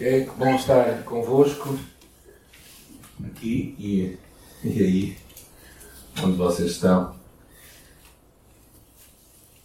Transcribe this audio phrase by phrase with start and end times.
[0.00, 1.78] É bom estar convosco
[3.24, 4.18] aqui e,
[4.64, 5.18] e aí,
[6.20, 7.14] onde vocês estão.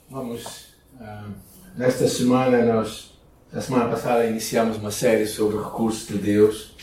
[0.07, 0.67] Vamos,
[0.99, 1.31] uh,
[1.75, 3.13] nesta semana, nós,
[3.51, 6.75] na semana passada, iniciamos uma série sobre recursos de Deus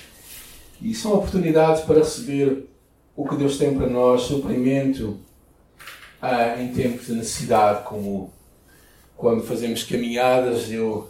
[0.83, 2.69] e são oportunidades para receber
[3.15, 5.21] o que Deus tem para nós, suprimento
[6.21, 8.33] uh, em tempos de necessidade, como
[9.17, 11.09] quando fazemos caminhadas, eu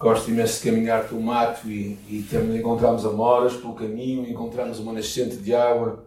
[0.00, 4.94] gosto imenso de caminhar pelo mato e, e temos, encontramos amoras pelo caminho, encontramos uma
[4.94, 6.06] nascente de água.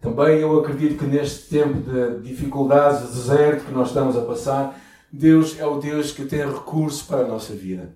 [0.00, 4.80] Também eu acredito que neste tempo de dificuldades, de deserto que nós estamos a passar,
[5.12, 7.94] Deus é o Deus que tem recursos para a nossa vida.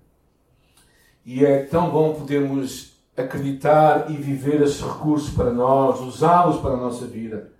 [1.25, 6.77] E é tão bom podermos acreditar e viver esses recursos para nós, usá-los para a
[6.77, 7.51] nossa vida.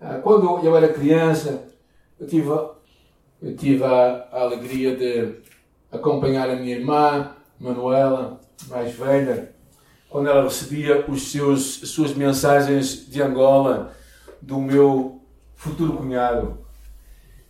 [0.00, 1.64] Ah, quando eu era criança,
[2.20, 2.48] eu tive,
[3.42, 5.42] eu tive a, a alegria de
[5.92, 9.52] acompanhar a minha irmã, Manuela, mais velha,
[10.08, 13.92] quando ela recebia os seus, as suas mensagens de Angola
[14.40, 15.20] do meu
[15.54, 16.58] futuro cunhado.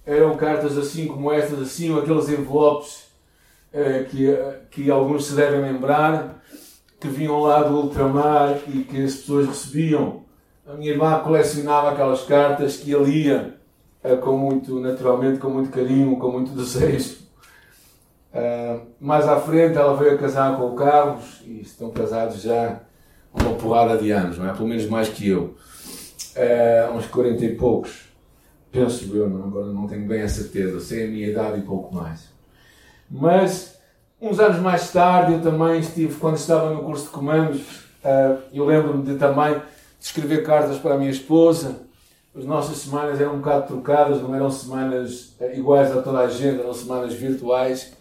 [0.05, 3.05] Eram cartas assim como estas, assim, aqueles envelopes
[3.73, 4.37] eh, que,
[4.71, 6.43] que alguns se devem lembrar,
[7.01, 10.23] que vinham lá do ultramar e que as pessoas recebiam.
[10.67, 13.57] A minha irmã colecionava aquelas cartas que ele lia
[14.03, 17.22] eh, com muito, naturalmente, com muito carinho, com muito desejo.
[18.33, 22.81] Uh, mais à frente ela veio a casar com o Carlos e estão casados já
[23.33, 24.53] uma porrada de anos, não é?
[24.55, 25.55] Pelo menos mais que eu.
[26.35, 28.11] Uh, uns 40 e poucos.
[28.71, 30.81] Penso eu, não, agora não tenho bem a certeza.
[30.81, 32.31] Sei a minha idade e pouco mais.
[33.11, 33.79] Mas,
[34.19, 37.61] uns anos mais tarde, eu também estive, quando estava no curso de comandos,
[38.03, 39.63] uh, eu lembro-me de também de
[40.01, 41.83] escrever cartas para a minha esposa.
[42.35, 46.61] As nossas semanas eram um bocado trocadas, não eram semanas iguais a toda a gente,
[46.61, 47.93] eram semanas virtuais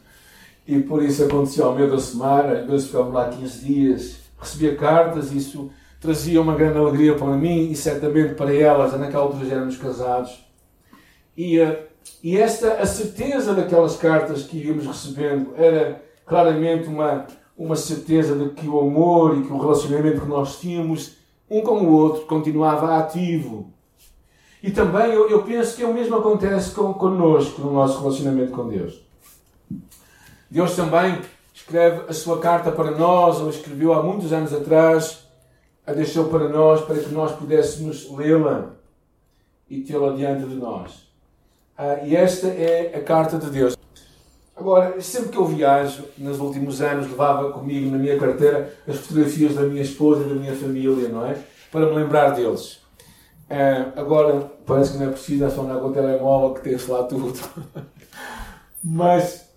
[0.67, 4.75] e por isso aconteceu ao meio da semana, às vezes ficava lá 15 dias, recebia
[4.75, 9.55] cartas, isso trazia uma grande alegria para mim e certamente para elas, naquela altura já
[9.55, 10.43] éramos casados.
[11.37, 11.87] E, eh,
[12.23, 18.49] e esta, a certeza daquelas cartas que íamos recebendo era claramente uma, uma certeza de
[18.49, 21.17] que o amor e que o relacionamento que nós tínhamos
[21.49, 23.71] um com o outro continuava ativo.
[24.63, 28.67] E também eu, eu penso que o mesmo acontece com, connosco no nosso relacionamento com
[28.67, 29.10] Deus.
[30.51, 31.17] Deus também
[31.53, 35.25] escreve a sua carta para nós, ou escreveu há muitos anos atrás,
[35.87, 38.73] a deixou para nós, para que nós pudéssemos lê-la
[39.69, 41.09] e tê-la diante de nós.
[41.77, 43.77] Ah, e esta é a carta de Deus.
[44.53, 49.55] Agora, sempre que eu viajo, nos últimos anos, levava comigo na minha carteira as fotografias
[49.55, 51.37] da minha esposa e da minha família, não é?
[51.71, 52.81] Para me lembrar deles.
[53.49, 57.03] Ah, agora, parece que não é preciso, é andar com o telemóvel que tem lá
[57.03, 57.39] tudo.
[58.83, 59.50] Mas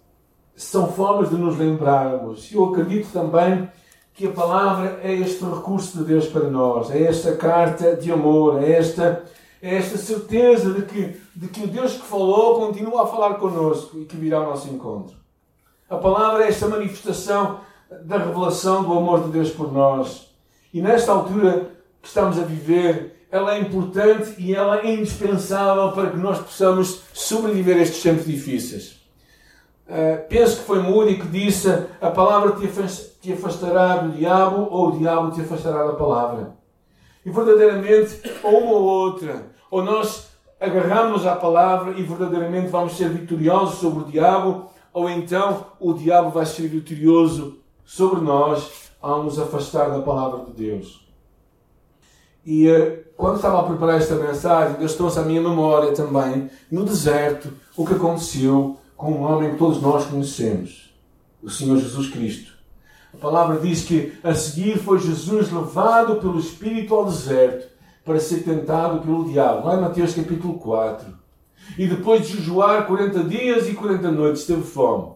[0.57, 2.53] são formas de nos lembrarmos.
[2.53, 3.69] Eu acredito também
[4.15, 8.63] que a palavra é este recurso de Deus para nós, é esta carta de amor,
[8.63, 9.25] é esta,
[9.61, 13.99] é esta certeza de que, de que o Deus que falou continua a falar connosco
[13.99, 15.17] e que virá ao nosso encontro.
[15.91, 17.61] A palavra é esta manifestação
[18.05, 20.31] da revelação do amor de Deus por nós.
[20.73, 26.11] E nesta altura que estamos a viver, ela é importante e ela é indispensável para
[26.11, 28.94] que nós possamos sobreviver a estes tempos difíceis.
[29.87, 31.69] Uh, penso que foi Moody que disse
[32.01, 32.57] a palavra
[33.21, 36.55] te afastará do diabo ou o diabo te afastará da palavra.
[37.25, 40.29] E verdadeiramente, ou uma ou outra, ou nós
[40.59, 46.31] agarramos à palavra e verdadeiramente vamos ser vitoriosos sobre o diabo, ou então o diabo
[46.31, 51.07] vai ser vitorioso sobre nós ao nos afastar da palavra de Deus.
[52.47, 56.85] E uh, quando estava a preparar esta mensagem, Deus trouxe à minha memória também, no
[56.85, 60.91] deserto, o que aconteceu com um homem que todos nós conhecemos,
[61.43, 62.55] o Senhor Jesus Cristo.
[63.13, 67.69] A palavra diz que a seguir foi Jesus levado pelo Espírito ao deserto
[68.03, 69.69] para ser tentado pelo diabo.
[69.69, 71.07] Lá em Mateus capítulo 4.
[71.77, 75.13] E depois de jejuar 40 dias e 40 noites, teve fome.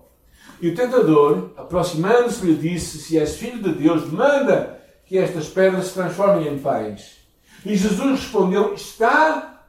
[0.61, 5.87] E o tentador, aproximando-se, lhe disse: Se és filho de Deus, manda que estas pedras
[5.87, 7.17] se transformem em pães.
[7.65, 9.65] E Jesus respondeu: Está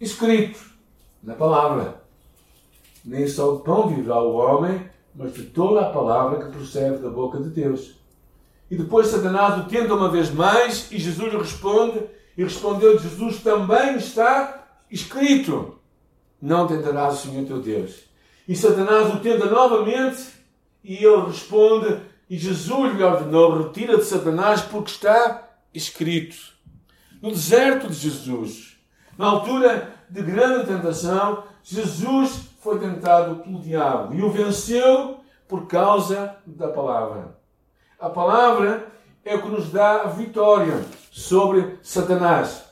[0.00, 0.58] escrito
[1.22, 2.07] na palavra
[3.08, 7.08] nem só de pão viverá o homem, mas de toda a palavra que procede da
[7.08, 7.96] boca de Deus.
[8.70, 12.02] E depois Satanás o tenta uma vez mais e Jesus lhe responde,
[12.36, 15.78] e respondeu Jesus, também está escrito,
[16.40, 18.04] não tentarás o Senhor teu Deus.
[18.46, 20.22] E Satanás o tenta novamente
[20.84, 26.36] e ele responde, e Jesus lhe ordenou, retira de Satanás porque está escrito.
[27.22, 28.76] No deserto de Jesus,
[29.16, 36.36] na altura de grande tentação, Jesus foi tentado pelo diabo e o venceu por causa
[36.44, 37.38] da palavra.
[37.98, 38.88] A palavra
[39.24, 42.64] é o que nos dá vitória sobre Satanás.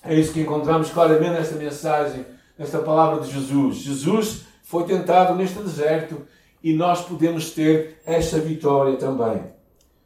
[0.00, 2.24] É isso que encontramos claramente nesta mensagem,
[2.56, 3.78] nesta palavra de Jesus.
[3.78, 6.22] Jesus foi tentado neste deserto
[6.62, 9.42] e nós podemos ter esta vitória também.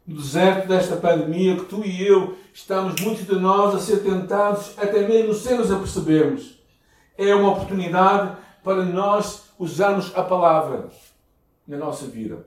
[0.07, 4.73] No deserto desta pandemia, que tu e eu estamos, muitos de nós, a ser tentados,
[4.79, 6.59] até mesmo sem nos apercebermos.
[7.15, 10.89] É uma oportunidade para nós usarmos a palavra
[11.67, 12.45] na nossa vida.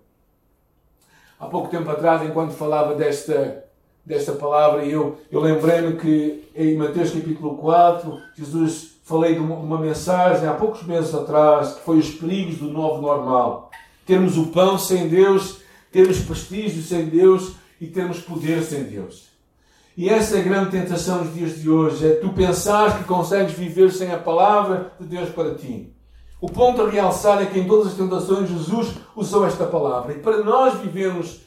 [1.37, 3.65] Há pouco tempo atrás, enquanto falava desta,
[4.07, 9.81] desta palavra, eu, eu lembrei-me que em Mateus capítulo 4, Jesus falei de uma, uma,
[9.81, 13.73] mensagem há poucos meses atrás, que foi os perigos do novo normal.
[14.07, 15.61] Termos o pão sem Deus,
[15.91, 19.29] termos prestígio sem Deus e termos poder sem Deus.
[19.97, 23.55] E essa é a grande tentação nos dias de hoje, é tu pensar que consegues
[23.55, 25.93] viver sem a palavra de Deus para ti.
[26.43, 30.13] O ponto a realçar é que em todas as tentações Jesus usou esta palavra.
[30.13, 31.43] E para nós vivermos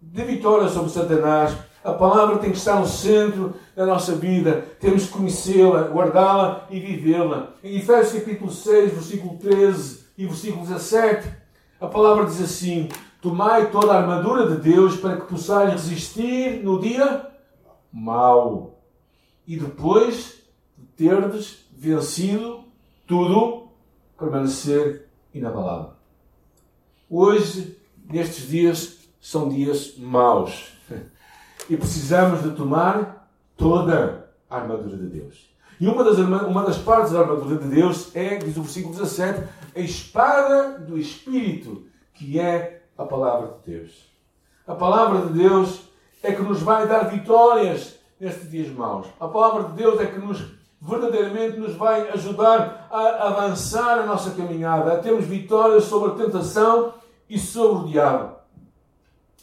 [0.00, 4.66] de vitória sobre Satanás, a palavra tem que estar no centro da nossa vida.
[4.80, 7.54] Temos que conhecê-la, guardá-la e vivê-la.
[7.62, 11.28] Em Efésios capítulo 6, versículo 13 e versículo 17,
[11.80, 12.88] a palavra diz assim:
[13.22, 17.30] Tomai toda a armadura de Deus para que possais resistir no dia
[17.92, 18.76] mau.
[19.46, 20.42] E depois
[20.76, 22.64] de terdes vencido
[23.06, 23.69] tudo,
[24.20, 25.92] permanecer inabalável.
[27.08, 30.74] Hoje, nestes dias, são dias maus.
[31.68, 35.50] E precisamos de tomar toda a armadura de Deus.
[35.80, 39.48] E uma das, uma das partes da armadura de Deus é, diz o versículo 17,
[39.74, 44.10] a espada do Espírito, que é a palavra de Deus.
[44.66, 45.80] A palavra de Deus
[46.22, 49.06] é que nos vai dar vitórias nestes dias maus.
[49.18, 54.30] A palavra de Deus é que nos verdadeiramente nos vai ajudar a avançar a nossa
[54.30, 56.94] caminhada, a termos vitórias sobre a tentação
[57.28, 58.36] e sobre o diabo.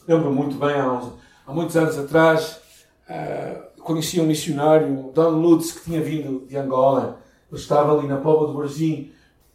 [0.06, 1.12] Lembro muito bem, há, uns,
[1.46, 2.60] há muitos anos atrás,
[3.08, 7.20] uh, conheci um missionário, Don Lutz, que tinha vindo de Angola.
[7.50, 9.10] Ele estava ali na Póvoa do Brasil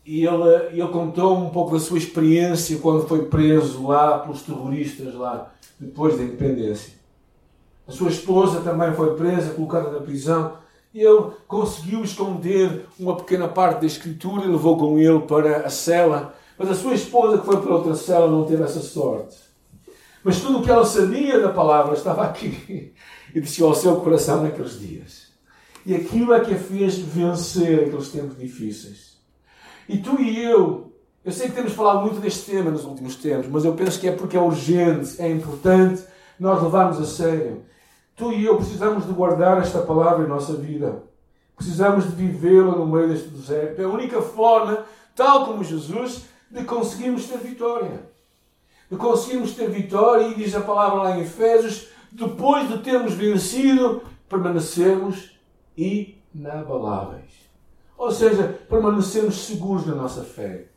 [0.06, 5.13] e ele, ele contou um pouco da sua experiência quando foi preso lá pelos terroristas
[5.15, 6.94] lá, depois da independência.
[7.88, 10.62] A sua esposa também foi presa, colocada na prisão
[11.01, 16.36] ele conseguiu esconder uma pequena parte da escritura e levou com ele para a cela.
[16.57, 19.38] Mas a sua esposa, que foi para outra cela, não teve essa sorte.
[20.24, 22.94] Mas tudo o que ela sabia da palavra estava aqui
[23.34, 25.34] e desceu ao seu coração naqueles dias.
[25.86, 29.18] E aquilo é que a fez vencer aqueles tempos difíceis.
[29.90, 30.94] E tu e eu,
[31.25, 34.07] eu sei que temos falado muito deste tema nos últimos tempos, mas eu penso que
[34.07, 36.04] é porque é urgente, é importante
[36.40, 37.63] nós levarmos a sério.
[38.15, 41.04] Tu e eu precisamos de guardar esta palavra em nossa vida.
[41.56, 43.81] Precisamos de vivê-la no meio deste deserto.
[43.81, 48.07] É a única forma, tal como Jesus, de conseguirmos ter vitória.
[48.89, 54.04] De conseguirmos ter vitória, e diz a palavra lá em Efésios, depois de termos vencido,
[54.30, 55.39] permanecermos
[55.75, 57.50] inabaláveis.
[57.98, 60.68] Ou seja, permanecermos seguros na nossa fé.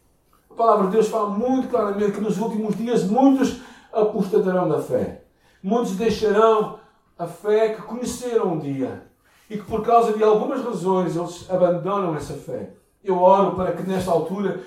[0.51, 3.61] A palavra de Deus fala muito claramente que nos últimos dias muitos
[3.93, 5.23] apostatarão da fé.
[5.63, 6.79] Muitos deixarão
[7.19, 9.07] a fé que conheceram um dia
[9.49, 12.71] e que por causa de algumas razões eles abandonam essa fé.
[13.03, 14.61] Eu oro para que nesta altura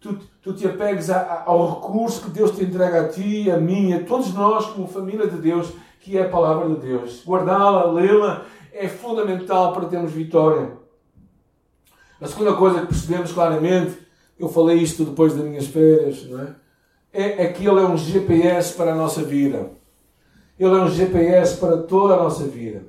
[0.00, 3.56] tu, tu te apegues a, a, ao recurso que Deus te entrega a ti, a
[3.56, 7.24] mim, a todos nós como família de Deus, que é a palavra de Deus.
[7.26, 10.72] Guardá-la, lê-la é fundamental para termos vitória.
[12.20, 13.98] A segunda coisa que percebemos claramente,
[14.38, 16.54] eu falei isto depois das minhas férias, não é?
[17.12, 19.70] É, é que ele é um GPS para a nossa vida.
[20.58, 22.82] Ele é um GPS para toda a nossa vida.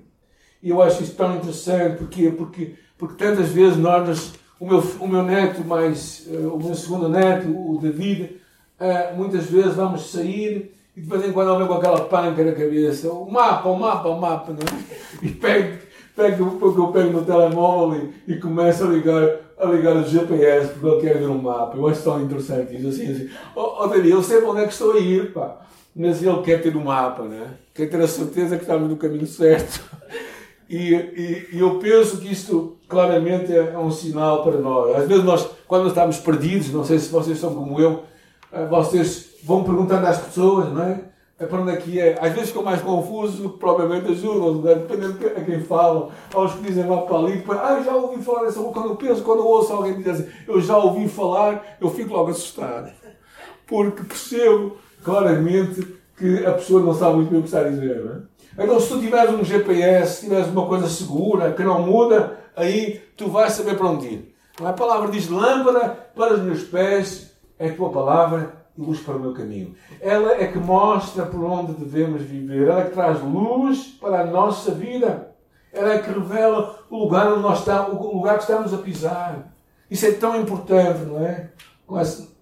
[0.63, 5.07] E eu acho isso tão interessante, porque, porque, porque tantas vezes nós, o meu, o
[5.07, 8.41] meu neto, mais uh, o meu segundo neto, o David,
[8.79, 12.43] uh, muitas vezes vamos sair e de vez em quando eu venho com aquela panca
[12.43, 14.97] na cabeça, o mapa, o mapa, o mapa, não é?
[15.21, 15.77] E pego,
[16.15, 20.69] pego, porque eu pego no telemóvel e, e começo a ligar, a ligar o GPS
[20.69, 21.77] porque eu quero ver um mapa.
[21.77, 23.29] Eu acho tão interessante isso, assim, assim.
[23.55, 26.61] Oh, oh eu sei para onde é que estou a ir, pá mas ele quer
[26.61, 27.55] ter um mapa, né?
[27.73, 29.83] quer ter a certeza que estamos no caminho certo.
[30.69, 34.97] E, e, e, eu penso que isto claramente é, é um sinal para nós.
[34.97, 38.03] Às vezes nós, quando estamos perdidos, não sei se vocês são como eu,
[38.51, 40.99] eh, vocês vão perguntando às pessoas, não é?
[41.39, 42.17] é para onde é que é?
[42.19, 46.11] Às vezes ficam mais confusos provavelmente ajudam, dependendo a quem falam.
[46.33, 48.95] Há os que dizem lá para ali, depois, ah, já ouvi falar dessa Quando eu
[48.97, 52.91] penso, quando eu ouço alguém dizer assim, eu já ouvi falar, eu fico logo assustado.
[53.65, 54.75] Porque percebo
[55.07, 58.03] claramente que a pessoa não sabe muito bem o que está a dizer.
[58.03, 58.63] Não é?
[58.63, 63.01] Então, se tu tiveres um GPS, se tiveres uma coisa segura, que não muda, aí
[63.15, 64.35] tu vais saber para onde ir.
[64.61, 69.15] A palavra diz: lâmpada para os meus pés é a tua palavra e luz para
[69.15, 69.75] o meu caminho.
[70.01, 72.67] Ela é que mostra por onde devemos viver.
[72.67, 75.31] Ela é que traz luz para a nossa vida.
[75.71, 79.53] Ela é que revela o lugar onde nós estamos, o lugar que estamos a pisar.
[79.89, 81.49] Isso é tão importante, não é?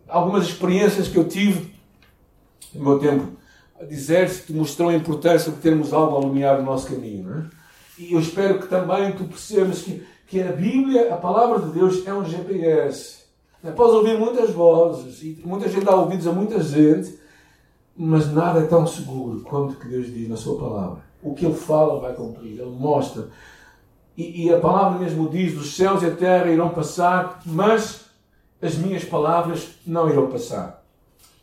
[0.08, 1.75] Algumas experiências que eu tive
[2.76, 3.36] no meu tempo
[3.80, 7.66] a dizer-se mostrou a importância de termos algo a iluminar o nosso caminho, é?
[7.98, 12.06] E eu espero que também tu percebas que, que a Bíblia, a palavra de Deus,
[12.06, 13.24] é um GPS.
[13.76, 17.18] Podes ouvir muitas vozes e muita gente dá ouvidos a muita gente,
[17.96, 21.04] mas nada é tão seguro quanto o que Deus diz na Sua palavra.
[21.24, 23.30] O que Ele fala vai cumprir, Ele mostra.
[24.16, 28.06] E, e a palavra mesmo diz: os céus e a terra irão passar, mas
[28.62, 30.85] as minhas palavras não irão passar.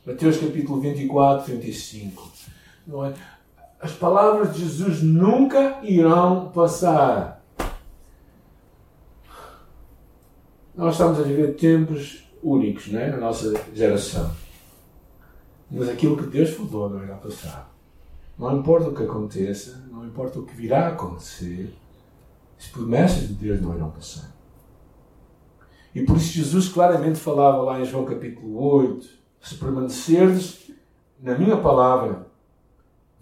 [0.04, 2.28] Mateus capítulo 24, 35.
[2.86, 3.14] Não é?
[3.80, 7.40] As palavras de Jesus nunca irão passar.
[10.74, 13.10] Nós estamos a viver tempos únicos não é?
[13.10, 14.34] na nossa geração.
[15.70, 17.72] Mas aquilo que Deus falou não irá passar.
[18.36, 21.72] Não importa o que aconteça, não importa o que virá a acontecer,
[22.58, 24.34] as promessas de Deus não irão passar.
[25.94, 30.70] E por isso Jesus claramente falava lá em João capítulo 8: Se permanecerdes
[31.20, 32.26] na minha palavra,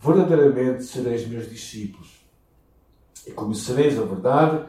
[0.00, 2.20] verdadeiramente sereis meus discípulos.
[3.26, 4.64] E conhecereis a verdade,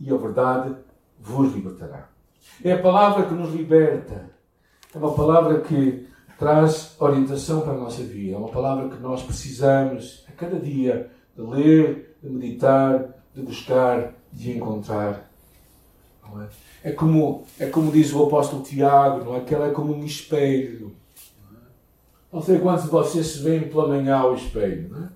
[0.00, 0.76] e a verdade
[1.18, 2.08] vos libertará.
[2.62, 4.30] É a palavra que nos liberta.
[4.94, 6.06] É uma palavra que
[6.38, 8.34] traz orientação para a nossa vida.
[8.34, 14.14] É uma palavra que nós precisamos a cada dia de ler, de meditar, de buscar,
[14.32, 15.30] de encontrar.
[16.40, 16.90] É?
[16.90, 19.40] é, como, é como diz o apóstolo Tiago, não é?
[19.40, 20.94] que ela é como um espelho.
[22.32, 24.88] Não sei quantos de vocês se veem pela manhã ao espelho.
[24.90, 25.08] Não é?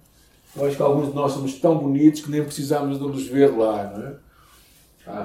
[0.56, 3.56] Eu acho que alguns de nós somos tão bonitos que nem precisamos de nos ver
[3.56, 3.92] lá.
[3.96, 4.16] Não é?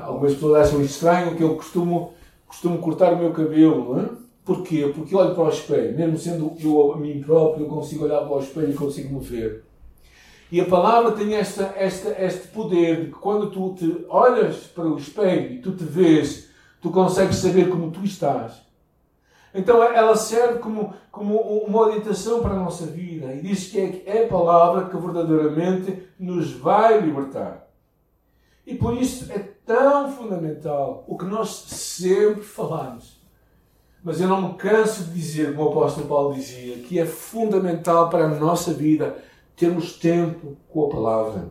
[0.03, 2.13] Algumas pessoas acham estranho que eu costumo,
[2.47, 4.09] costumo cortar o meu cabelo, não é?
[4.45, 4.91] Porquê?
[4.93, 8.35] Porque olho para o espelho, mesmo sendo eu a mim próprio, eu consigo olhar para
[8.35, 9.63] o espelho e consigo me ver.
[10.53, 14.85] E a palavra tem esta, esta, este poder de que quando tu te olhas para
[14.85, 16.47] o espelho e tu te vês,
[16.79, 18.61] tu consegues saber como tu estás.
[19.51, 24.03] Então ela serve como, como uma orientação para a nossa vida e diz que é,
[24.05, 27.67] é a palavra que verdadeiramente nos vai libertar.
[28.63, 33.19] E por isso é tão fundamental o que nós sempre falamos.
[34.03, 38.07] Mas eu não me canso de dizer, como o apóstolo Paulo dizia, que é fundamental
[38.07, 39.17] para a nossa vida
[39.55, 41.49] termos tempo com a palavra.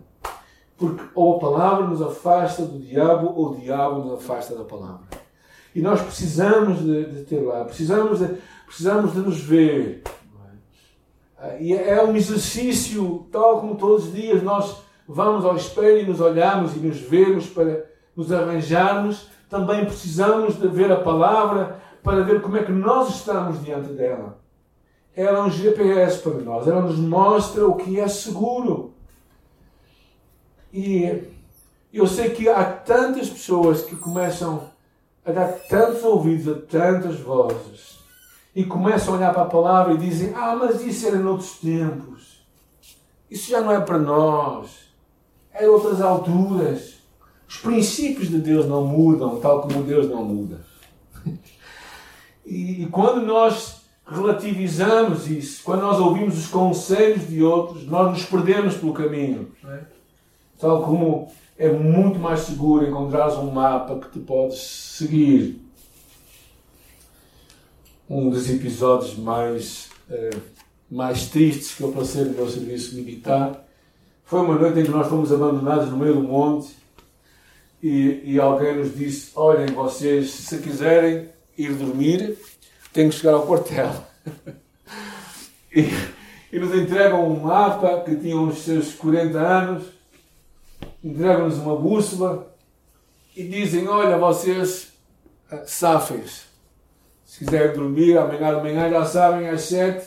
[0.77, 5.07] Porque ou a palavra nos afasta do diabo, ou o diabo nos afasta da palavra.
[5.75, 10.03] E nós precisamos de, de ter lá, precisamos de, precisamos de nos ver.
[11.59, 16.21] E é um exercício, tal como todos os dias nós vamos ao espelho e nos
[16.21, 22.41] olhamos e nos vemos para nos arranjarmos, também precisamos de ver a palavra para ver
[22.41, 24.42] como é que nós estamos diante dela.
[25.15, 28.93] Ela é um GPS para nós, ela nos mostra o que é seguro.
[30.73, 31.25] E
[31.93, 34.71] eu sei que há tantas pessoas que começam
[35.25, 37.99] a dar tantos ouvidos a tantas vozes
[38.55, 42.43] e começam a olhar para a palavra e dizem: Ah, mas isso era noutros tempos,
[43.31, 44.89] isso já não é para nós
[45.61, 47.03] em outras alturas.
[47.47, 50.65] Os princípios de Deus não mudam, tal como Deus não muda.
[52.45, 53.82] E, e quando nós
[54.13, 59.51] relativizamos isso, quando nós ouvimos os conselhos de outros, nós nos perdemos pelo caminho.
[59.65, 59.81] É?
[60.59, 65.61] Tal como é muito mais seguro encontrar um mapa que te podes seguir.
[68.09, 70.31] Um dos episódios mais, eh,
[70.91, 73.65] mais tristes que eu passei no meu serviço militar
[74.33, 76.75] foi uma noite em que nós fomos abandonados no meio do monte
[77.83, 82.39] e, e alguém nos disse: Olhem, vocês, se quiserem ir dormir,
[82.93, 83.93] têm que chegar ao quartel.
[85.75, 85.89] e,
[86.53, 89.85] e nos entregam um mapa que tinha os seus 40 anos,
[91.03, 92.55] entregam-nos uma bússola
[93.37, 94.93] e dizem: Olha, vocês,
[95.51, 96.53] eh, safem-se.
[97.25, 100.07] Se quiserem dormir, amanhã de manhã já sabem, às sete,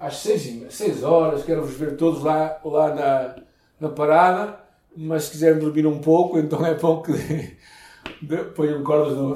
[0.00, 3.36] às seis, seis horas, quero-vos ver todos lá, lá na,
[3.78, 4.58] na parada,
[4.96, 7.12] mas se quiserem dormir um pouco, então é bom que
[8.56, 9.34] ponham cordas no,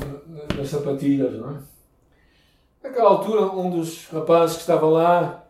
[0.56, 1.79] nas sapatilhas, não é?
[2.82, 5.44] Naquela altura, um dos rapazes que estava lá,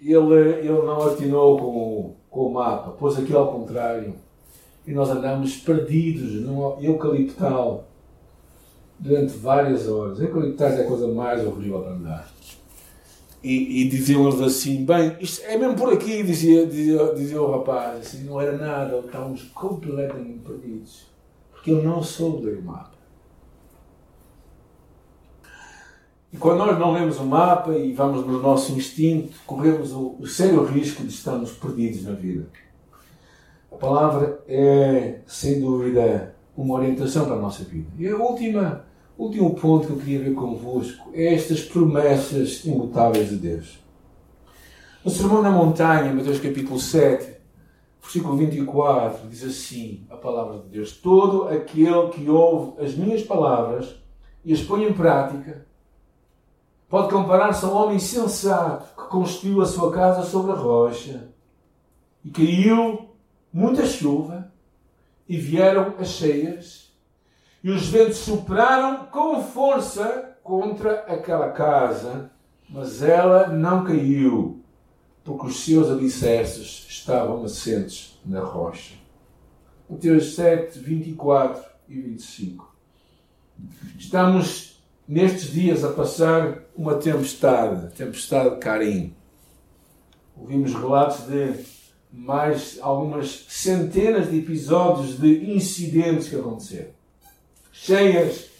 [0.00, 4.14] ele, ele não atinou com o, com o mapa, pôs aquilo ao contrário.
[4.86, 7.84] E nós andamos perdidos num eucaliptal
[8.98, 10.20] durante várias horas.
[10.20, 12.32] Eucaliptais é a coisa mais horrível para andar.
[13.42, 17.50] E, e diziam eles assim: bem, isto é mesmo por aqui, dizia, dizia, dizia o
[17.50, 18.00] rapaz.
[18.00, 21.06] Assim, não era nada, estávamos completamente perdidos.
[21.52, 22.99] Porque eu não soube ler o mapa.
[26.32, 30.26] E quando nós não lemos o mapa e vamos no nosso instinto, corremos o, o
[30.26, 32.46] sério risco de estarmos perdidos na vida.
[33.70, 37.88] A palavra é, sem dúvida, uma orientação para a nossa vida.
[37.98, 38.84] E a última,
[39.18, 43.80] último ponto que eu queria ver convosco é estas promessas imutáveis de Deus.
[45.04, 47.40] No Sermão na Montanha, Mateus capítulo 7,
[48.00, 53.96] versículo 24, diz assim a palavra de Deus: Todo aquele que ouve as minhas palavras
[54.44, 55.66] e as põe em prática
[56.90, 61.28] pode comparar-se a um homem sensato que construiu a sua casa sobre a rocha
[62.24, 63.08] e caiu
[63.52, 64.52] muita chuva
[65.28, 66.92] e vieram as cheias
[67.62, 72.32] e os ventos sopraram com força contra aquela casa,
[72.68, 74.60] mas ela não caiu,
[75.22, 78.94] porque os seus alicerces estavam assentes na rocha.
[79.88, 82.74] Mateus 7, 24 e 25.
[83.98, 84.69] Estamos
[85.10, 89.12] nestes dias a passar uma tempestade, tempestade de Carim.
[90.36, 91.64] Ouvimos relatos de
[92.12, 96.90] mais algumas centenas de episódios de incidentes que aconteceram.
[97.72, 98.50] Cheias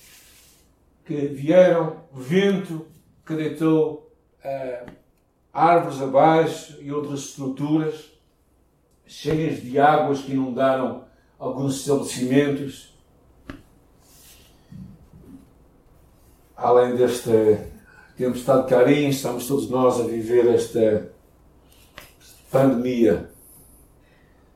[1.05, 2.85] que vieram, vento
[3.25, 4.13] que deitou
[4.45, 4.91] uh,
[5.53, 8.11] árvores abaixo e outras estruturas,
[9.07, 11.05] cheias de águas que inundaram
[11.39, 12.93] alguns estabelecimentos.
[16.61, 17.33] Além desta
[18.19, 21.11] tempestade de Carim, estamos todos nós a viver esta
[22.51, 23.31] pandemia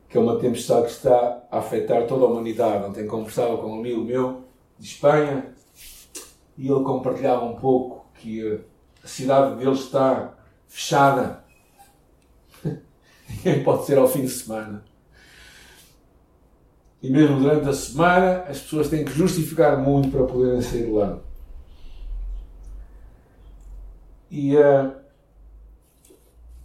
[0.07, 2.85] que é uma tempestade que está a afetar toda a humanidade.
[2.85, 4.45] Ontem conversava com um amigo meu
[4.79, 5.47] de Espanha
[6.59, 8.61] e ele compartilhava um pouco que
[9.03, 10.35] a cidade dele está
[10.69, 11.43] fechada.
[13.29, 14.85] Ninguém pode ser ao fim de semana.
[17.03, 21.19] E mesmo durante a semana as pessoas têm que justificar muito para poderem sair lá.
[24.37, 24.93] E uh,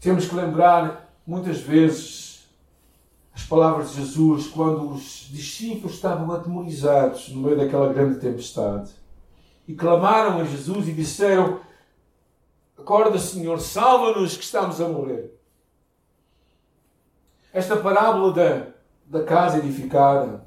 [0.02, 2.50] temos que lembrar muitas vezes
[3.32, 8.90] as palavras de Jesus quando os discípulos estavam atemorizados no meio daquela grande tempestade
[9.68, 11.60] e clamaram a Jesus e disseram:
[12.76, 15.40] Acorda, Senhor, salva-nos que estamos a morrer.
[17.54, 18.66] Esta parábola da,
[19.06, 20.44] da casa edificada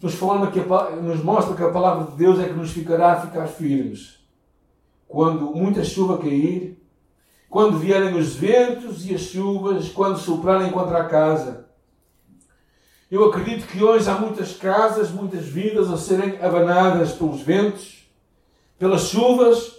[0.00, 3.14] nos, fala que a, nos mostra que a palavra de Deus é que nos ficará
[3.14, 4.23] a ficar firmes
[5.14, 6.78] quando muita chuva cair,
[7.48, 11.64] quando vierem os ventos e as chuvas, quando soprarem contra a casa
[13.14, 18.10] eu acredito que hoje há muitas casas, muitas vidas a serem abanadas pelos ventos,
[18.76, 19.72] pelas chuvas,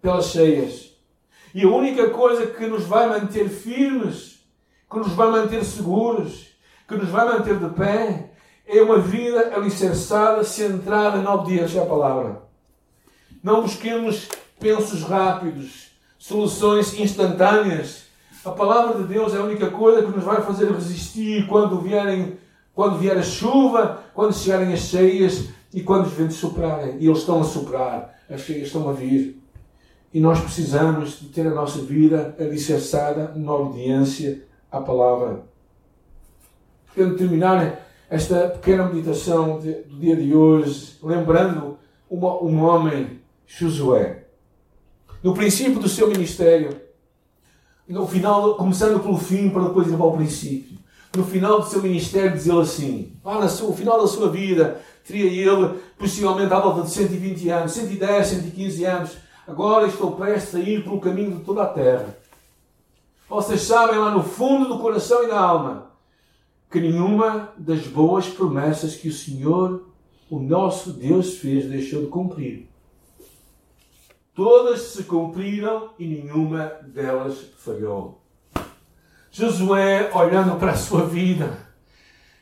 [0.00, 0.92] pelas cheias.
[1.52, 4.46] E a única coisa que nos vai manter firmes,
[4.88, 6.46] que nos vai manter seguros,
[6.86, 8.30] que nos vai manter de pé,
[8.64, 12.42] é uma vida alicerçada, centrada na obediência à palavra.
[13.42, 14.28] Não busquemos
[14.58, 18.04] pensos rápidos, soluções instantâneas.
[18.44, 22.38] A palavra de Deus é a única coisa que nos vai fazer resistir quando vierem
[22.78, 26.96] quando vier a chuva, quando chegarem as cheias e quando os ventos soprarem.
[27.00, 29.42] E eles estão a soprar, as cheias estão a vir.
[30.14, 35.42] E nós precisamos de ter a nossa vida alicerçada na obediência à palavra.
[36.94, 41.76] Quero terminar esta pequena meditação do dia de hoje, lembrando
[42.08, 44.17] uma, um homem, Josué.
[45.22, 46.80] No princípio do seu ministério,
[47.88, 50.78] no final, começando pelo fim para depois ir para o princípio
[51.16, 55.24] no final do seu ministério, diz ele assim: ah, no final da sua vida, teria
[55.24, 59.10] ele possivelmente à volta de 120 anos, 110, 115 anos.
[59.46, 62.16] Agora estou prestes a ir pelo caminho de toda a terra.
[63.28, 65.88] Vocês sabem lá no fundo do coração e da alma
[66.70, 69.86] que nenhuma das boas promessas que o Senhor,
[70.30, 72.68] o nosso Deus, fez deixou de cumprir.
[74.38, 78.22] Todas se cumpriram e nenhuma delas falhou.
[79.32, 81.58] Josué, olhando para a sua vida,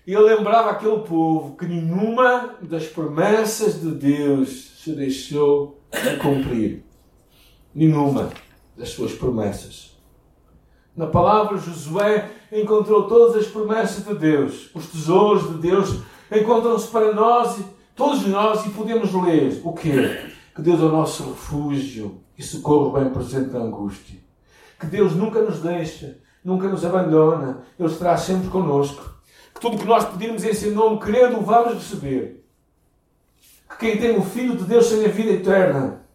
[0.07, 6.85] ele lembrava aquele povo que nenhuma das promessas de Deus se deixou de cumprir.
[7.75, 8.31] Nenhuma
[8.77, 9.97] das suas promessas.
[10.95, 14.69] Na palavra, Josué encontrou todas as promessas de Deus.
[14.75, 17.59] Os tesouros de Deus encontram-se para nós,
[17.95, 20.36] todos nós, e podemos ler o quê?
[20.57, 24.19] Que Deus é o nosso refúgio e socorro bem presente na angústia.
[24.81, 29.05] Que Deus nunca nos deixa, nunca nos abandona, Ele estará sempre conosco.
[29.55, 32.43] Que tudo o que nós pedirmos em seu nome, querendo, o vamos receber.
[33.69, 36.07] Que quem tem o Filho de Deus tem a vida eterna.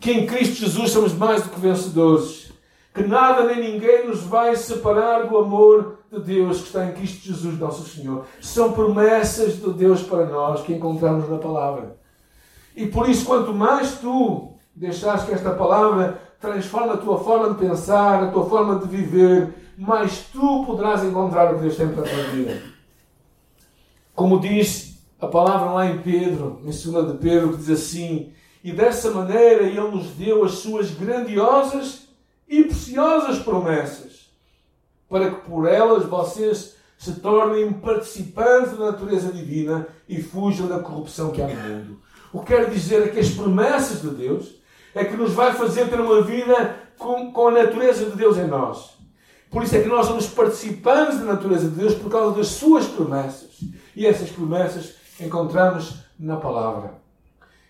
[0.00, 2.50] Que em Cristo Jesus somos mais do que vencedores.
[2.94, 7.26] Que nada nem ninguém nos vai separar do amor de Deus que está em Cristo
[7.26, 8.24] Jesus, nosso Senhor.
[8.40, 12.00] São promessas de Deus para nós que encontramos na palavra.
[12.74, 17.60] E por isso, quanto mais tu deixares que esta palavra transforme a tua forma de
[17.60, 22.04] pensar, a tua forma de viver, mais tu poderás encontrar o que Deus tem para
[22.04, 22.62] a tua vida.
[24.14, 28.32] Como diz a palavra lá em Pedro, em 2 de Pedro, que diz assim:
[28.62, 32.08] E dessa maneira Ele nos deu as suas grandiosas
[32.48, 34.30] e preciosas promessas,
[35.08, 41.30] para que por elas vocês se tornem participantes da natureza divina e fujam da corrupção
[41.30, 42.00] que há no mundo.
[42.32, 44.54] O que quero dizer é que as promessas de Deus
[44.94, 48.46] é que nos vai fazer ter uma vida com, com a natureza de Deus em
[48.46, 48.92] nós.
[49.50, 52.86] Por isso é que nós somos participantes da natureza de Deus por causa das suas
[52.86, 53.60] promessas.
[53.94, 56.94] E essas promessas encontramos na palavra.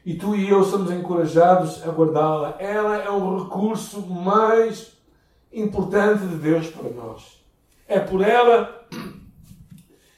[0.05, 2.57] E tu e eu somos encorajados a guardá-la.
[2.61, 4.92] Ela é o recurso mais
[5.53, 7.44] importante de Deus para nós.
[7.88, 8.87] É por ela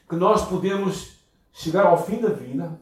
[0.09, 1.16] que nós podemos
[1.52, 2.78] chegar ao fim da vida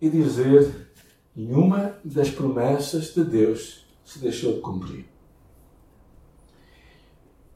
[0.00, 0.90] e dizer:
[1.34, 5.06] nenhuma das promessas de Deus se deixou de cumprir.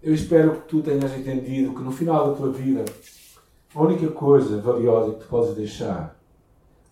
[0.03, 2.85] Eu espero que tu tenhas entendido que no final da tua vida,
[3.74, 6.18] a única coisa valiosa que tu podes deixar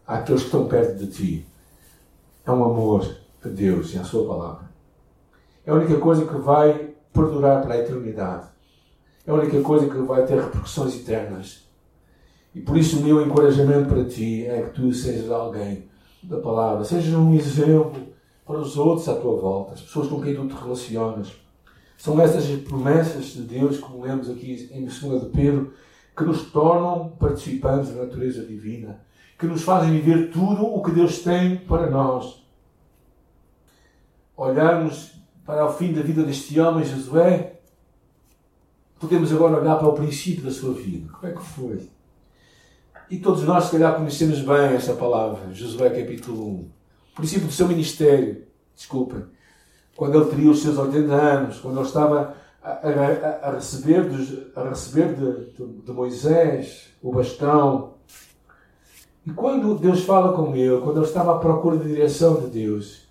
[0.06, 1.46] àqueles que estão perto de ti
[2.44, 4.70] é um amor a Deus e à Sua palavra.
[5.64, 8.48] É a única coisa que vai perdurar para a eternidade.
[9.26, 11.67] É a única coisa que vai ter repercussões eternas.
[12.58, 15.84] E por isso o meu encorajamento para ti é que tu sejas alguém
[16.20, 18.02] da palavra, sejas um exemplo
[18.44, 21.32] para os outros à tua volta, as pessoas com quem tu te relacionas
[21.96, 25.72] são essas promessas de Deus, como lemos aqui em 2 de Pedro,
[26.16, 29.02] que nos tornam participantes da natureza divina,
[29.38, 32.44] que nos fazem viver tudo o que Deus tem para nós.
[34.36, 35.12] Olharmos
[35.46, 37.60] para o fim da vida deste homem, Josué,
[38.98, 41.08] podemos agora olhar para o princípio da sua vida.
[41.12, 41.97] Como é que foi?
[43.10, 46.50] E todos nós, se calhar, conhecemos bem esta palavra, Josué capítulo 1.
[46.52, 46.70] O
[47.16, 48.46] princípio do seu ministério.
[48.76, 49.24] Desculpem
[49.98, 54.56] quando ele teria os seus 80 anos, quando ele estava a, a, a receber, dos,
[54.56, 57.94] a receber de, de, de, Moisés o bastão.
[59.26, 63.08] E quando Deus fala com ele, quando ele estava à procura de direção de Deus,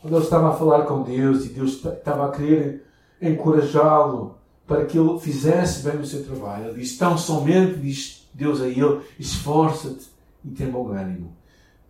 [0.00, 2.86] quando ele estava a falar com Deus e Deus estava a querer
[3.20, 8.60] encorajá-lo para que ele fizesse bem o seu trabalho, ele disse: Tão somente, diz Deus
[8.60, 10.08] a ele, esforça-te
[10.44, 11.42] e tem bom ânimo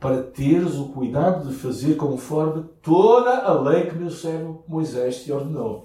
[0.02, 5.30] para teres o cuidado de fazer conforme toda a lei que meu servo Moisés te
[5.30, 5.84] ordenou.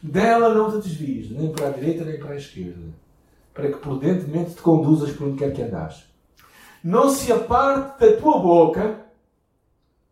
[0.00, 2.94] Dela não te desvies, nem para a direita nem para a esquerda,
[3.52, 6.04] para que prudentemente te conduzas por onde quer que andares.
[6.82, 9.04] Não se aparte da tua boca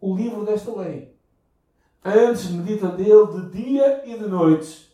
[0.00, 1.14] o livro desta lei.
[2.04, 4.92] Antes medita nele de dia e de noite,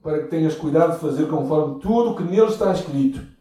[0.00, 3.33] para que tenhas cuidado de fazer conforme tudo o que nele está escrito.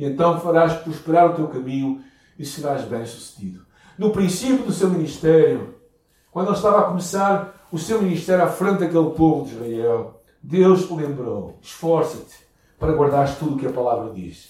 [0.00, 2.02] E então farás prosperar o teu caminho
[2.36, 5.74] e serás bem-sucedido no princípio do seu ministério,
[6.30, 10.90] quando ele estava a começar o seu ministério à frente daquele povo de Israel, Deus
[10.90, 12.34] o lembrou: esforça-te
[12.78, 14.48] para guardares tudo o que a palavra diz.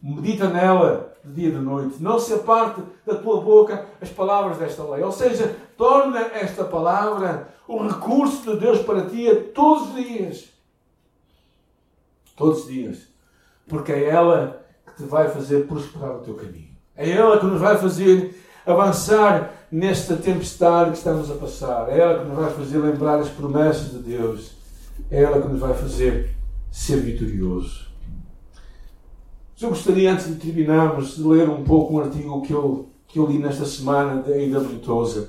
[0.00, 2.00] Medita nela de dia e de noite.
[2.00, 5.02] Não se aparte da tua boca as palavras desta lei.
[5.02, 10.48] Ou seja, torna esta palavra o recurso de Deus para ti a todos os dias.
[12.36, 13.08] Todos os dias.
[13.68, 14.61] Porque é ela
[14.94, 16.72] que te vai fazer prosperar o teu caminho.
[16.96, 18.34] É ela que nos vai fazer
[18.66, 21.88] avançar nesta tempestade que estamos a passar.
[21.88, 24.52] É ela que nos vai fazer lembrar as promessas de Deus.
[25.10, 26.34] É ela que nos vai fazer
[26.70, 27.90] ser vitorioso.
[29.60, 33.26] Eu gostaria, antes de terminarmos, de ler um pouco um artigo que eu, que eu
[33.26, 35.28] li nesta semana da A.W.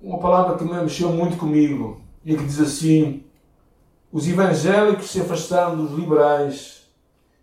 [0.00, 3.24] Uma palavra que me mexeu muito comigo e que diz assim:
[4.12, 6.79] Os evangélicos se afastaram dos liberais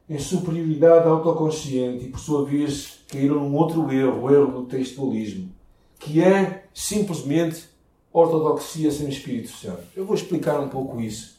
[0.10, 5.52] em superioridade autoconsciente e, por sua vez, caíram num outro erro, o erro do textualismo,
[6.00, 7.66] que é simplesmente
[8.12, 9.84] ortodoxia sem Espírito Santo.
[9.96, 11.38] Eu vou explicar um pouco isso.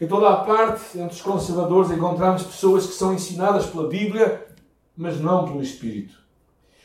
[0.00, 4.46] Em toda a parte, entre os conservadores, encontramos pessoas que são ensinadas pela Bíblia,
[4.96, 6.14] mas não pelo Espírito.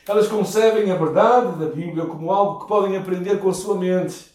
[0.07, 4.33] Elas concebem a verdade da Bíblia como algo que podem aprender com a sua mente.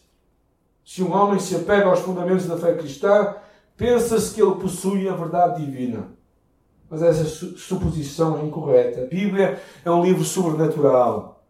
[0.85, 3.35] Se um homem se apega aos fundamentos da fé cristã,
[3.77, 6.18] pensa-se que ele possui a verdade divina.
[6.91, 9.03] Mas essa suposição é incorreta.
[9.03, 11.45] A Bíblia é um livro sobrenatural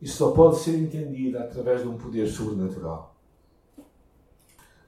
[0.00, 3.14] e só pode ser entendida através de um poder sobrenatural.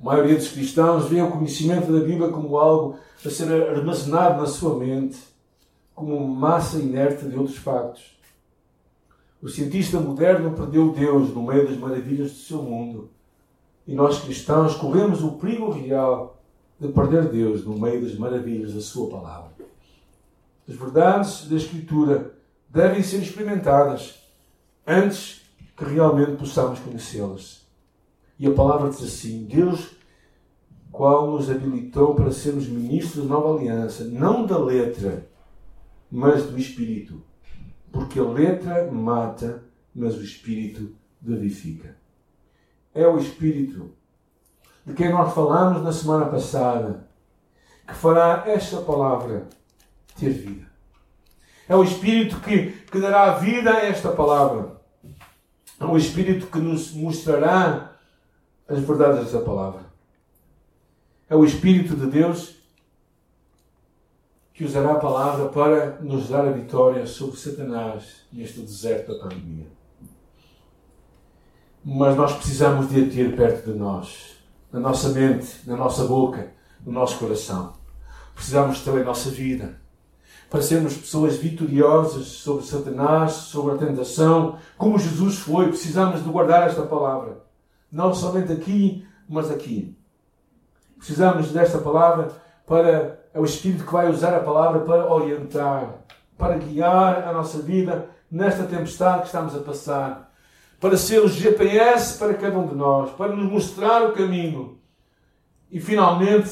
[0.01, 4.47] A maioria dos cristãos vê o conhecimento da Bíblia como algo a ser armazenado na
[4.47, 5.19] sua mente,
[5.95, 8.17] como massa inerte de outros factos.
[9.41, 13.11] O cientista moderno perdeu Deus no meio das maravilhas do seu mundo.
[13.87, 16.41] E nós cristãos corremos o perigo real
[16.79, 19.52] de perder Deus no meio das maravilhas da sua palavra.
[20.73, 22.35] As verdades da Escritura
[22.67, 24.23] devem ser experimentadas
[24.87, 25.43] antes
[25.77, 27.67] que realmente possamos conhecê-las.
[28.39, 29.91] E a palavra diz assim: Deus,
[30.91, 35.29] qual nos habilitou para sermos ministros da nova aliança, não da letra,
[36.11, 37.23] mas do Espírito.
[37.93, 39.63] Porque a letra mata,
[39.95, 41.99] mas o Espírito vivifica.
[42.95, 43.91] É o Espírito
[44.87, 47.07] de quem nós falamos na semana passada
[47.87, 49.49] que fará esta palavra
[50.15, 50.67] ter vida.
[51.69, 54.81] É o Espírito que, que dará vida a esta palavra.
[55.81, 57.93] É o Espírito que nos mostrará
[58.69, 59.81] as verdades desta palavra.
[61.29, 62.57] É o Espírito de Deus
[64.53, 69.67] que usará a palavra para nos dar a vitória sobre Satanás neste deserto da pandemia.
[71.85, 74.37] Mas nós precisamos de a ter perto de nós,
[74.71, 76.53] na nossa mente, na nossa boca,
[76.85, 77.73] no nosso coração.
[78.35, 79.82] Precisamos ter em nossa vida
[80.53, 85.69] para sermos pessoas vitoriosas sobre Satanás, sobre a tentação, como Jesus foi.
[85.69, 87.39] Precisamos de guardar esta palavra,
[87.91, 89.97] não somente aqui, mas aqui.
[90.99, 92.29] Precisamos desta palavra
[92.67, 96.05] para é o Espírito que vai usar a palavra para orientar,
[96.37, 100.35] para guiar a nossa vida nesta tempestade que estamos a passar,
[100.79, 104.79] para ser o GPS para cada um de nós, para nos mostrar o caminho.
[105.71, 106.51] E finalmente,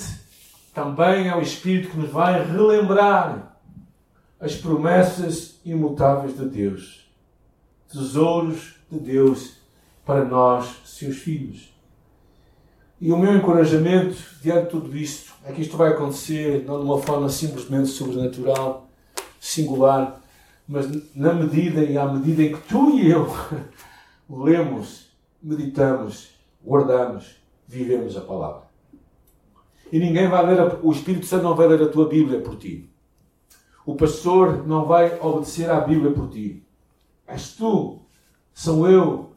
[0.73, 3.50] também é o Espírito que nos vai relembrar
[4.41, 7.07] as promessas imutáveis de Deus,
[7.93, 9.57] tesouros de Deus
[10.05, 11.71] para nós, seus filhos.
[13.01, 16.85] E o meu encorajamento diante de tudo isto é que isto vai acontecer não de
[16.85, 18.89] uma forma simplesmente sobrenatural,
[19.39, 20.21] singular,
[20.67, 23.27] mas na medida e à medida em que tu e eu
[24.29, 25.11] lemos,
[25.43, 26.31] meditamos,
[26.65, 28.63] guardamos, vivemos a palavra.
[29.93, 32.57] E ninguém vai ler, a, o Espírito Santo não vai ler a tua Bíblia por
[32.57, 32.90] ti.
[33.91, 36.63] O pastor não vai obedecer à Bíblia por ti.
[37.27, 37.99] És tu,
[38.55, 39.33] sou eu,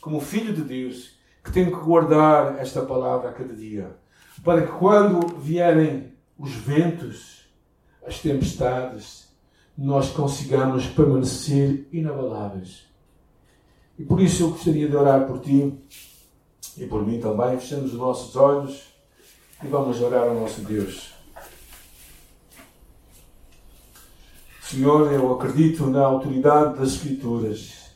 [0.00, 3.96] como filho de Deus, que tenho que guardar esta palavra a cada dia
[4.44, 7.48] para que quando vierem os ventos,
[8.06, 9.28] as tempestades,
[9.76, 12.86] nós consigamos permanecer inabaláveis.
[13.98, 15.74] E por isso eu gostaria de orar por ti
[16.78, 17.58] e por mim também.
[17.58, 18.84] Fechamos os nossos olhos
[19.64, 21.15] e vamos orar ao nosso Deus.
[24.68, 27.92] Senhor, eu acredito na autoridade das Escrituras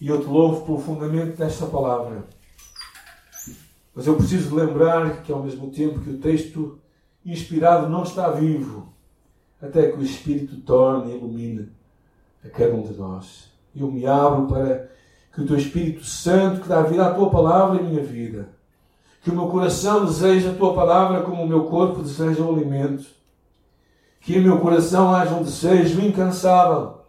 [0.00, 2.24] e eu te louvo profundamente nesta palavra.
[3.94, 6.80] Mas eu preciso lembrar que, ao mesmo tempo que o texto
[7.24, 8.92] inspirado não está vivo,
[9.62, 11.68] até que o Espírito torne e ilumine
[12.44, 13.48] a cada um de nós.
[13.72, 14.90] Eu me abro para
[15.32, 18.48] que o teu Espírito Santo, que dá vida à tua palavra em minha vida,
[19.22, 23.21] que o meu coração deseja a tua palavra como o meu corpo deseja o alimento,
[24.22, 27.02] que em meu coração haja um desejo incansável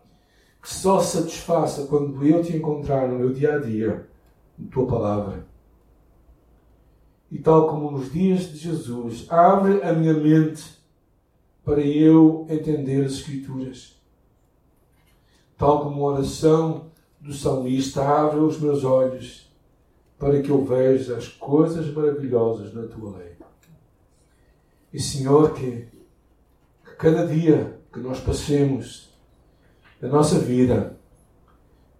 [0.61, 4.09] que só satisfaça quando eu te encontrar no meu dia a dia,
[4.57, 5.53] na tua palavra
[7.33, 10.63] e tal como nos dias de Jesus, abre a minha mente
[11.65, 13.99] para eu entender as Escrituras.
[15.57, 19.51] Tal como a oração do salmista, abre os meus olhos
[20.19, 23.33] para que eu veja as coisas maravilhosas na tua lei.
[24.93, 25.87] E Senhor, que,
[26.93, 29.09] que cada dia que nós passemos
[29.99, 30.97] da nossa vida,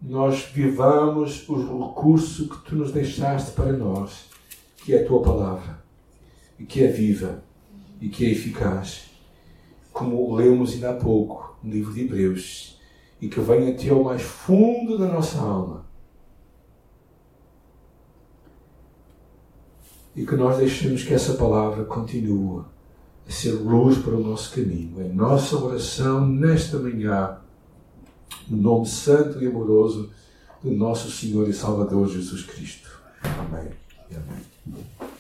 [0.01, 4.29] nós vivamos o recurso que tu nos deixaste para nós
[4.77, 5.81] que é a tua palavra,
[6.59, 7.41] e que é viva,
[8.01, 9.09] e que é eficaz,
[9.93, 12.81] como lemos ainda há pouco no livro de Hebreus,
[13.21, 15.85] e que vem até ao mais fundo da nossa alma.
[20.13, 22.65] E que nós deixemos que essa palavra continue
[23.27, 25.01] a ser luz para o nosso caminho.
[25.01, 27.37] É nossa oração nesta manhã,
[28.47, 30.09] no nome santo e amoroso
[30.61, 32.89] do nosso Senhor e Salvador Jesus Cristo.
[33.23, 33.71] Amém.
[34.11, 35.12] Yeah.